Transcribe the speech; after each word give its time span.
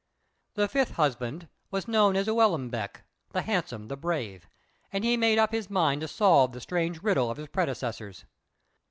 The 0.55 0.67
fifth 0.67 0.93
husband 0.93 1.47
was 1.69 1.87
known 1.87 2.15
as 2.15 2.25
"Ū 2.25 2.41
el 2.41 2.57
ŭm 2.57 2.71
bek," 2.71 3.03
"the 3.33 3.43
handsome, 3.43 3.87
the 3.87 3.95
brave," 3.95 4.47
and 4.91 5.03
he 5.03 5.15
made 5.15 5.37
up 5.37 5.51
his 5.51 5.69
mind 5.69 6.01
to 6.01 6.07
solve 6.07 6.53
the 6.53 6.59
strange 6.61 7.03
riddle 7.03 7.29
of 7.29 7.37
his 7.37 7.49
predecessors. 7.49 8.25